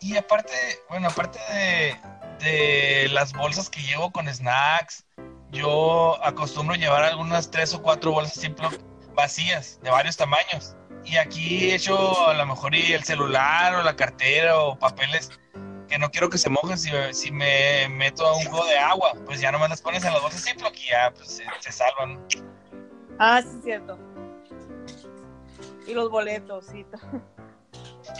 [0.00, 0.52] Y aparte,
[0.88, 1.96] bueno, aparte de,
[2.40, 5.04] de las bolsas que llevo con snacks,
[5.50, 8.72] yo acostumbro llevar algunas tres o cuatro bolsas Ziploc
[9.14, 10.74] vacías, de varios tamaños.
[11.04, 15.30] Y aquí he hecho a lo mejor y el celular o la cartera o papeles
[15.88, 19.12] que no quiero que se mojen si, si me meto a un juego de agua,
[19.26, 22.24] pues ya nomás las pones en las bolsas Ziploc y ya pues se, se salvan.
[23.18, 23.98] Ah, sí, cierto.
[25.86, 26.86] Y los boletos, sí.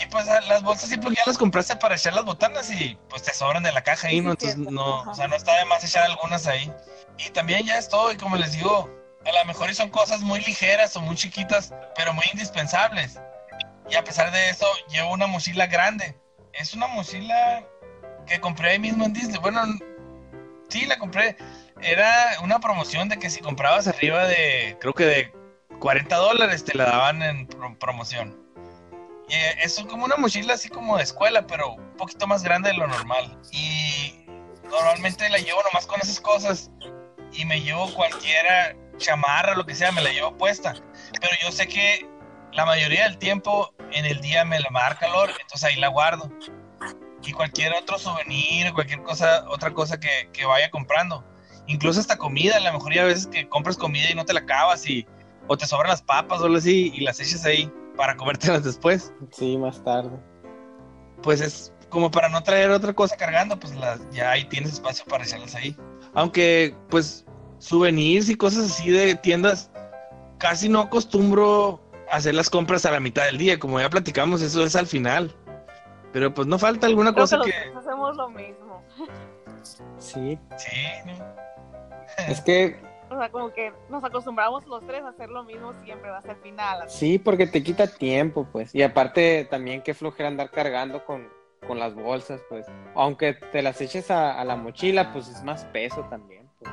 [0.00, 3.32] Y pues las bolsas Ziploc ya las compraste para echar las botanas y pues te
[3.32, 4.30] sobran de la caja ahí, Sí, ¿no?
[4.32, 4.70] Entonces cierto.
[4.72, 5.10] no, Ajá.
[5.10, 6.72] o sea, no está de más echar algunas ahí.
[7.18, 8.90] Y también ya estoy, como les digo,
[9.28, 13.20] a lo mejor son cosas muy ligeras o muy chiquitas, pero muy indispensables.
[13.90, 16.16] Y a pesar de eso, llevo una mochila grande.
[16.52, 17.64] Es una mochila
[18.26, 19.38] que compré ahí mismo en Disney.
[19.40, 19.62] Bueno,
[20.68, 21.37] sí, la compré.
[21.80, 25.32] Era una promoción de que si comprabas arriba de, creo que de
[25.80, 28.38] 40 dólares, te la daban en pro- promoción.
[29.28, 32.70] Y eh, es como una mochila así como de escuela, pero un poquito más grande
[32.70, 33.38] de lo normal.
[33.50, 34.26] Y
[34.64, 36.70] normalmente la llevo nomás con esas cosas.
[37.32, 40.74] Y me llevo cualquiera chamarra, lo que sea, me la llevo puesta.
[41.20, 42.07] Pero yo sé que
[42.52, 45.76] la mayoría del tiempo en el día me la va a dar calor, entonces ahí
[45.76, 46.31] la guardo.
[47.24, 51.24] Y cualquier otro souvenir, cualquier cosa, otra cosa que, que vaya comprando.
[51.66, 54.33] Incluso hasta comida, a lo mejor ya a veces que compras comida y no te
[54.33, 55.07] la acabas y
[55.46, 59.12] o te sobran las papas o algo así y las echas ahí para comértelas después.
[59.31, 60.18] Sí, más tarde.
[61.22, 65.05] Pues es como para no traer otra cosa cargando, pues las, ya ahí tienes espacio
[65.05, 65.76] para echarlas ahí.
[66.14, 67.24] Aunque pues
[67.62, 69.70] souvenirs y cosas así de tiendas,
[70.38, 74.42] casi no acostumbro a hacer las compras a la mitad del día, como ya platicamos,
[74.42, 75.35] eso es al final.
[76.12, 77.55] Pero pues no falta alguna Creo que cosa los que...
[77.79, 78.83] hacemos lo mismo.
[79.98, 80.70] Sí, Sí,
[82.29, 82.77] es que
[83.09, 86.38] O sea, como que nos acostumbramos los tres a hacer lo mismo siempre, hasta el
[86.38, 86.83] final.
[86.83, 86.98] así.
[86.98, 88.75] sí, porque te quita tiempo, pues.
[88.75, 91.29] Y aparte también qué flojera andar cargando con,
[91.66, 92.66] con las bolsas, pues.
[92.96, 96.51] Aunque te las eches a, a la mochila, pues es más peso también.
[96.59, 96.70] pues.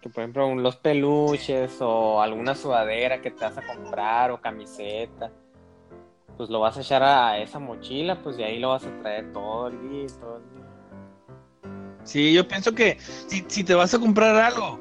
[0.00, 5.30] Que por ejemplo los peluches o alguna sudadera que te vas a comprar o camiseta.
[6.36, 9.30] Pues lo vas a echar a esa mochila, pues y ahí lo vas a traer
[9.32, 10.60] todo el día, todo el día.
[12.04, 14.80] Sí, yo pienso que si, si te vas a comprar algo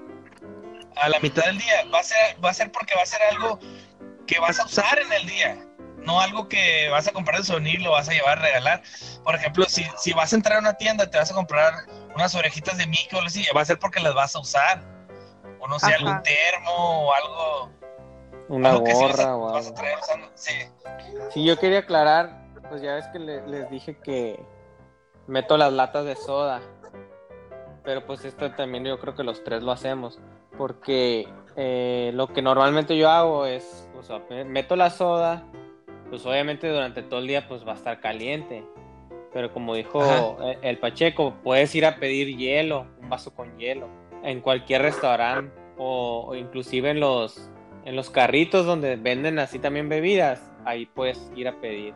[0.95, 3.21] a la mitad del día, va a ser, va a ser porque va a ser
[3.32, 3.60] algo
[4.25, 5.58] que vas a usar en el día,
[5.97, 8.84] no algo que vas a comprar de souvenir, lo vas a llevar a regalar.
[9.23, 11.73] Por ejemplo, si, si vas a entrar a una tienda, te vas a comprar
[12.15, 14.98] unas orejitas de Mickey o algo así, va a ser porque las vas a usar.
[15.60, 15.95] O no sé, Ajá.
[15.98, 17.69] algún termo o algo.
[18.50, 19.74] Una algo que sí vas a- gorra o vas a algo.
[19.80, 20.28] traer usando.
[20.36, 20.54] Sí.
[21.32, 24.39] Sí, yo quería aclarar, pues ya ves que le- les dije que
[25.28, 26.62] meto las latas de soda,
[27.84, 30.19] pero pues esto también yo creo que los tres lo hacemos,
[30.58, 35.43] porque eh, lo que normalmente yo hago es, o sea, me- meto la soda,
[36.10, 38.63] pues obviamente durante todo el día pues va a estar caliente,
[39.34, 40.52] pero como dijo Ajá.
[40.62, 43.88] el Pacheco, puedes ir a pedir hielo, un vaso con hielo,
[44.23, 47.49] en cualquier restaurante o, o inclusive en los
[47.86, 51.93] en los carritos donde venden así también bebidas, ahí puedes ir a pedir.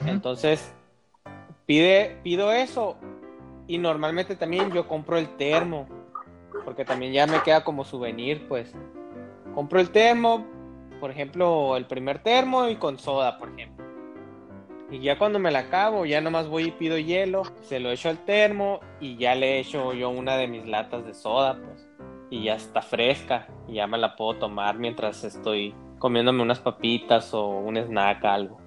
[0.00, 0.74] Entonces,
[1.66, 2.96] pide, pido eso
[3.66, 5.88] y normalmente también yo compro el termo,
[6.64, 8.72] porque también ya me queda como souvenir, pues.
[9.54, 10.46] Compro el termo,
[11.00, 13.81] por ejemplo, el primer termo y con soda, por ejemplo.
[14.92, 18.10] Y ya cuando me la acabo, ya nomás voy y pido hielo, se lo echo
[18.10, 21.88] al termo y ya le echo yo una de mis latas de soda, pues.
[22.28, 27.32] Y ya está fresca y ya me la puedo tomar mientras estoy comiéndome unas papitas
[27.32, 28.60] o un snack, algo.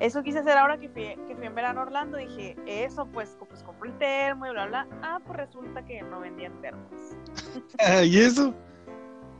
[0.00, 2.18] Eso quise hacer ahora que fui, que fui en verano a Orlando.
[2.18, 4.88] Dije, eso, pues, pues compro el termo y bla, bla.
[5.00, 6.90] Ah, pues resulta que no vendían termos.
[8.04, 8.52] ¿Y eso?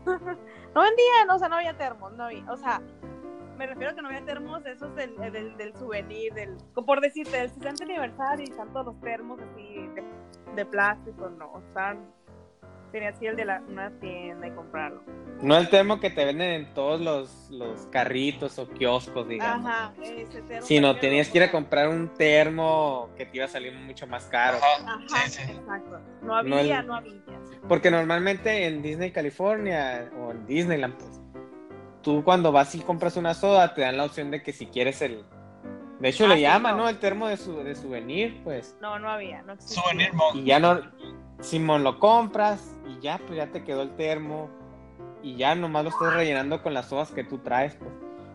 [0.74, 2.80] No vendían, o sea, no había termos, no había, o sea,
[3.62, 7.36] me refiero a que no había termos esos del, del, del souvenir, del, por decirte,
[7.36, 10.02] del 60 aniversario y están todos los termos así de,
[10.56, 12.04] de plástico, no, están,
[12.90, 15.02] tenías que ir de la, una tienda y comprarlo.
[15.42, 19.70] No el termo que te venden en todos los, los carritos o kioscos, digamos.
[19.70, 20.66] Ajá, ese termo.
[20.66, 24.24] Sino tenías que ir a comprar un termo que te iba a salir mucho más
[24.26, 24.58] caro.
[24.58, 25.52] Ajá, Ajá, sí, sí.
[25.52, 26.00] exacto.
[26.22, 27.12] No No había, el- no había.
[27.68, 31.22] Porque normalmente en Disney California o en Disneyland, pues,
[32.03, 35.03] tú cuando vas y compras una soda te dan la opción de que si quieres
[35.03, 35.24] el...
[36.00, 36.84] De hecho Ah, le sí, llaman, no.
[36.84, 36.88] ¿no?
[36.88, 38.76] El termo de, su, de souvenir, pues.
[38.80, 39.82] No, no había, no existía.
[39.82, 40.11] Souvenir.
[40.34, 40.80] Y ya no...
[41.40, 44.50] Simón lo compras y ya, pues ya te quedó el termo.
[45.22, 47.90] Y ya nomás lo estás rellenando con las sodas que tú traes, pues.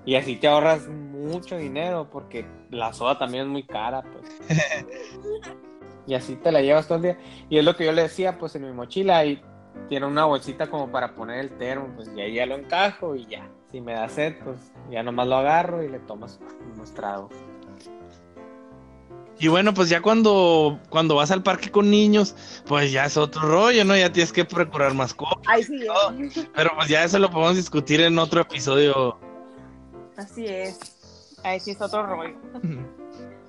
[0.06, 4.40] Y así te ahorras mucho dinero porque la soda también es muy cara, pues.
[6.08, 7.18] Y así te la llevas todo el día.
[7.50, 9.42] Y es lo que yo le decía, pues en mi mochila y
[9.90, 13.26] tiene una bolsita como para poner el termo, pues y ahí ya lo encajo y
[13.26, 13.50] ya.
[13.72, 14.58] Si me da sed, pues
[14.90, 16.40] ya nomás lo agarro y le tomas
[16.74, 17.32] unos tragos.
[19.40, 23.42] Y bueno, pues ya cuando, cuando vas al parque con niños, pues ya es otro
[23.44, 23.96] rollo, ¿no?
[23.96, 24.94] Ya tienes que procurar.
[25.46, 26.12] Ay, sí, todo.
[26.14, 26.30] eh.
[26.56, 29.18] Pero pues ya eso lo podemos discutir en otro episodio.
[30.16, 30.80] así es.
[31.44, 32.36] Ahí sí es otro rollo.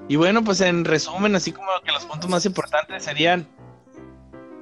[0.08, 3.48] Y bueno, pues en resumen, así como que los puntos más importantes serían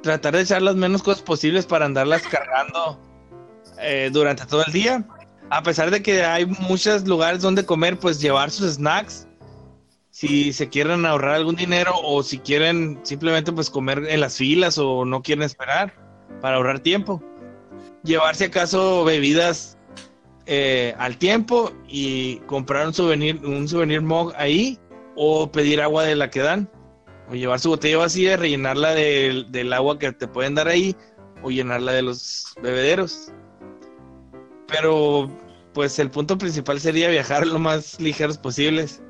[0.03, 3.01] tratar de echar las menos cosas posibles para andarlas cargando
[3.81, 5.05] eh, durante todo el día.
[5.51, 9.29] A pesar de que hay muchos lugares donde comer, pues llevar sus snacks.
[10.11, 14.79] Si se quieren ahorrar algún dinero o si quieren simplemente pues comer en las filas
[14.79, 15.95] o no quieren esperar
[16.41, 17.23] para ahorrar tiempo.
[18.03, 19.77] Llevarse acaso bebidas
[20.47, 24.79] eh, al tiempo y comprar un souvenir, un souvenir mug ahí
[25.17, 26.71] o pedir agua de la que dan
[27.29, 30.97] o llevar su botella vacía, rellenarla del, del agua que te pueden dar ahí
[31.43, 33.33] o llenarla de los bebederos.
[34.69, 35.31] Pero
[35.73, 39.03] pues el punto principal sería viajar lo más ligeros posibles.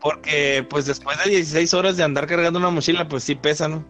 [0.00, 3.84] Porque pues después de 16 horas de andar cargando una mochila, pues sí pesa, ¿no?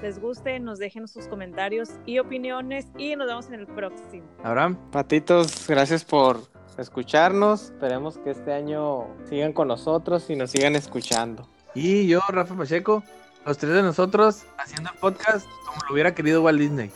[0.02, 4.26] Les guste, nos dejen sus comentarios y opiniones y nos vemos en el próximo.
[4.44, 6.42] Abraham, Patitos, gracias por
[6.78, 7.72] escucharnos.
[7.72, 11.48] Esperemos que este año sigan con nosotros y nos sigan escuchando.
[11.76, 13.04] y yo, Rafa Pacheco,
[13.46, 16.92] los tres de nosotros haciendo el podcast como lo hubiera querido Walt Disney,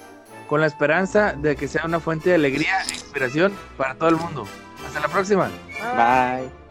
[0.48, 4.16] con la esperanza de que sea una fuente de alegría e inspiración para todo el
[4.16, 4.48] mundo.
[4.86, 5.50] Hasta la próxima.
[5.96, 6.63] Bye.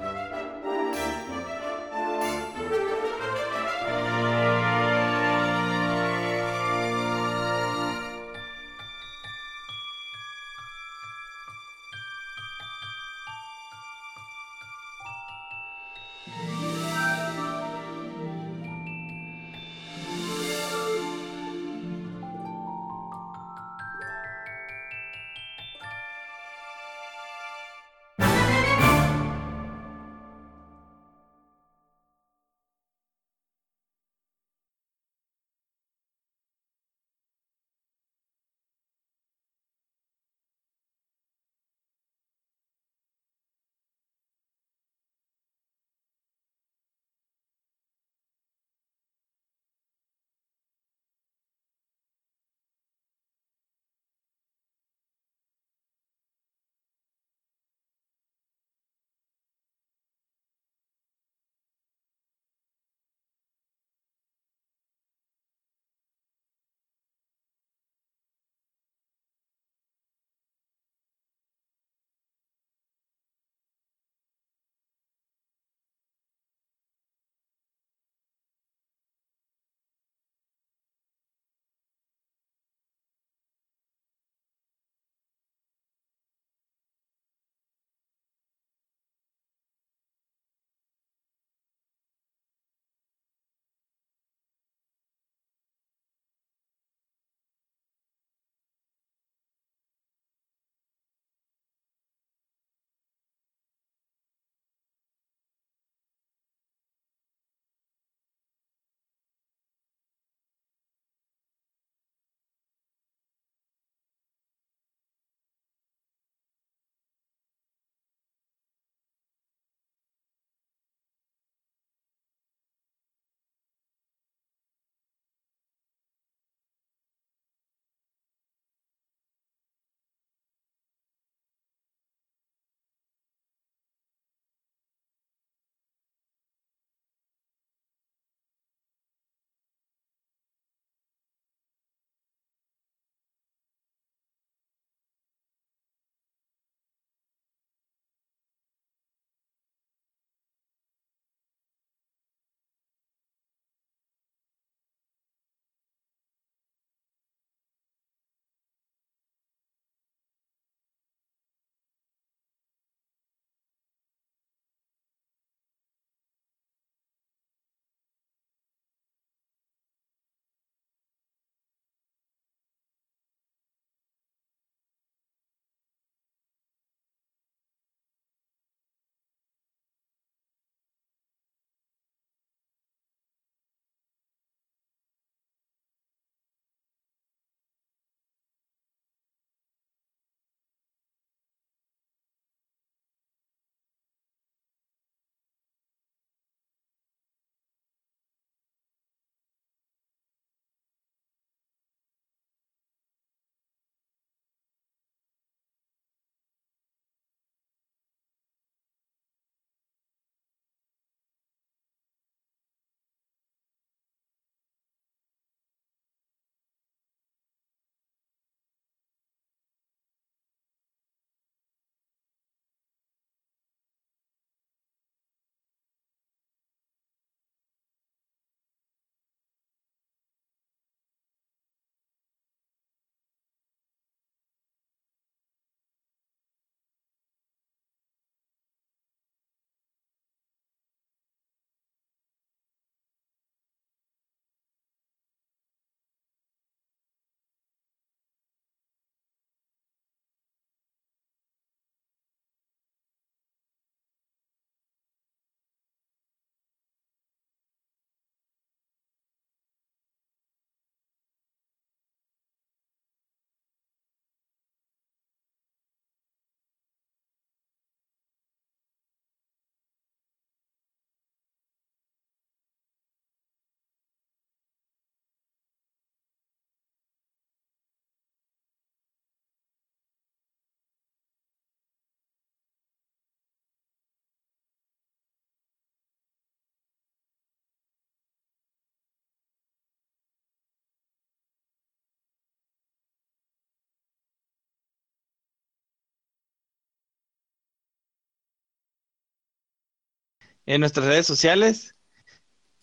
[300.66, 301.96] En nuestras redes sociales,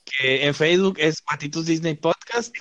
[0.05, 2.55] que en Facebook es Patitos Disney Podcast.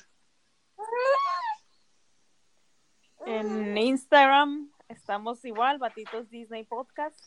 [3.27, 7.19] En Instagram estamos igual, Batitos Disney Podcast.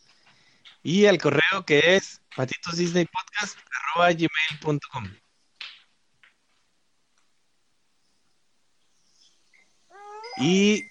[0.83, 5.15] Y el correo que es patitosdisneypodcast.gmail.com
[10.37, 10.85] Y,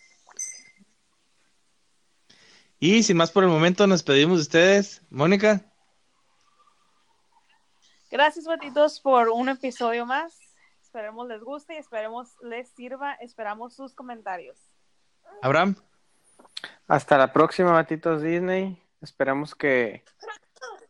[2.78, 5.03] y sin más por el momento, nos pedimos de ustedes.
[5.11, 5.70] Mónica.
[8.11, 10.37] Gracias, Batitos, por un episodio más.
[10.83, 13.15] Esperemos les guste y esperemos les sirva.
[13.15, 14.59] Esperamos sus comentarios.
[15.43, 15.77] Abraham.
[16.89, 18.83] Hasta la próxima, Batitos Disney.
[19.01, 20.05] Esperamos que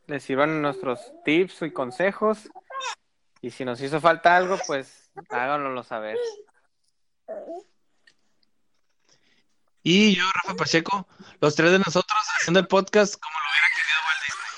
[0.07, 2.49] les sirvan nuestros tips y consejos.
[3.43, 6.17] Y si nos hizo falta algo, pues háganoslo saber.
[9.83, 11.07] Y yo, Rafa Pacheco,
[11.41, 14.51] los tres de nosotros haciendo el podcast como lo hubiera querido Walt Disney.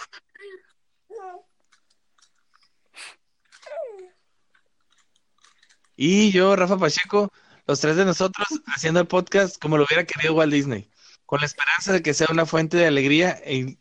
[5.97, 7.32] Y yo, Rafa Pacheco,
[7.66, 10.90] los tres de nosotros haciendo el podcast como lo hubiera querido Walt Disney,
[11.26, 13.76] con la esperanza de que sea una fuente de alegría e...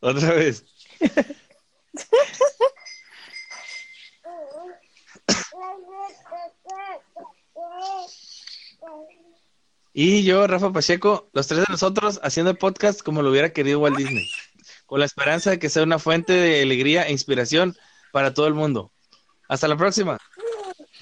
[0.00, 0.64] Otra vez.
[9.92, 13.80] Y yo, Rafa Pacheco, los tres de nosotros haciendo el podcast como lo hubiera querido
[13.80, 14.28] Walt Disney,
[14.84, 17.74] con la esperanza de que sea una fuente de alegría e inspiración
[18.12, 18.92] para todo el mundo.
[19.48, 20.18] Hasta la próxima.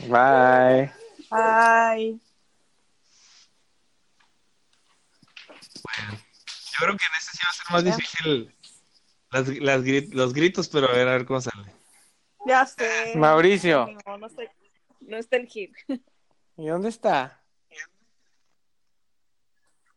[0.00, 0.92] Bye.
[1.30, 2.20] Bye.
[5.82, 8.54] Bueno, yo creo que en este sí va a ser más difícil
[9.30, 11.72] las, los gritos, pero a ver, a ver cómo sale.
[12.46, 13.14] Ya sé.
[13.16, 13.86] Mauricio.
[14.06, 14.42] No, no, está,
[15.00, 15.74] no está el hit.
[16.56, 17.40] ¿Y dónde está?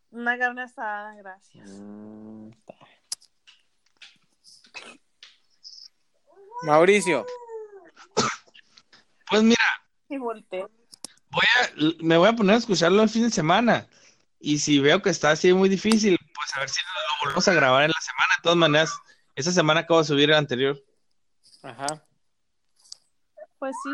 [0.09, 1.69] Una carne asada, gracias.
[1.69, 2.51] Mm.
[6.63, 7.25] Mauricio.
[9.30, 9.61] Pues mira,
[10.09, 10.65] Y volteé.
[11.30, 11.69] voy a,
[12.03, 13.88] me voy a poner a escucharlo el fin de semana.
[14.39, 17.53] Y si veo que está así muy difícil, pues a ver si lo volvemos a
[17.53, 18.34] grabar en la semana.
[18.38, 18.93] De todas maneras,
[19.36, 20.82] esta semana acabo de subir el anterior.
[21.63, 22.03] Ajá.
[23.59, 23.89] Pues sí.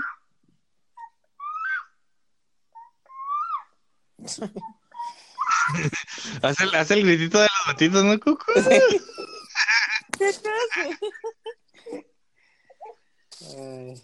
[6.41, 8.45] Haz el, haz el gritito de los gatitos, ¿no, Cucu?
[10.17, 10.49] ¿Qué hace?
[13.57, 14.03] Ay.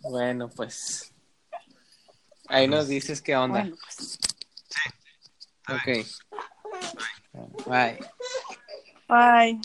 [0.00, 1.12] Bueno, pues.
[2.48, 3.60] Ahí nos dices qué onda.
[3.60, 4.18] Bueno, pues.
[5.68, 5.86] ok.
[7.66, 7.98] Bye.
[9.08, 9.60] Bye.